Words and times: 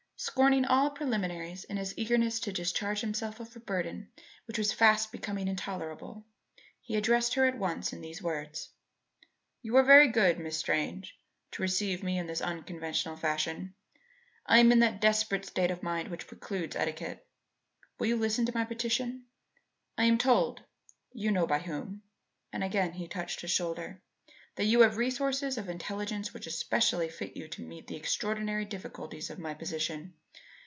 Scorning 0.23 0.65
all 0.65 0.91
preliminaries 0.91 1.63
in 1.63 1.77
his 1.77 1.97
eagerness 1.97 2.39
to 2.41 2.51
discharge 2.53 3.01
himself 3.01 3.39
of 3.39 3.55
a 3.55 3.59
burden 3.59 4.11
which 4.45 4.59
was 4.59 4.71
fast 4.71 5.11
becoming 5.11 5.47
intolerable, 5.47 6.27
he 6.79 6.95
addressed 6.95 7.33
her 7.33 7.47
at 7.47 7.57
once 7.57 7.91
in 7.91 8.01
these 8.01 8.21
words: 8.21 8.69
"You 9.63 9.75
are 9.77 9.83
very 9.83 10.07
good, 10.09 10.37
Miss 10.39 10.55
Strange, 10.55 11.17
to 11.53 11.63
receive 11.63 12.03
me 12.03 12.19
in 12.19 12.27
this 12.27 12.39
unconventional 12.39 13.17
fashion. 13.17 13.73
I 14.45 14.59
am 14.59 14.71
in 14.71 14.77
that 14.77 15.01
desperate 15.01 15.47
state 15.47 15.71
of 15.71 15.81
mind 15.81 16.09
which 16.09 16.27
precludes 16.27 16.75
etiquette. 16.75 17.25
Will 17.97 18.05
you 18.05 18.15
listen 18.15 18.45
to 18.45 18.53
my 18.53 18.63
petition? 18.63 19.25
I 19.97 20.03
am 20.03 20.19
told 20.19 20.61
you 21.13 21.31
know 21.31 21.47
by 21.47 21.57
whom 21.57 22.03
"(and 22.53 22.61
he 22.61 22.67
again 22.67 23.09
touched 23.09 23.41
his 23.41 23.49
shoulder) 23.49 24.03
"that 24.57 24.65
you 24.65 24.81
have 24.81 24.97
resources 24.97 25.57
of 25.57 25.69
intelligence 25.69 26.33
which 26.33 26.45
especially 26.45 27.07
fit 27.07 27.37
you 27.37 27.47
to 27.47 27.61
meet 27.61 27.87
the 27.87 27.95
extraordinary 27.95 28.65
difficulties 28.65 29.29
of 29.29 29.39
my 29.39 29.53
position. 29.53 30.13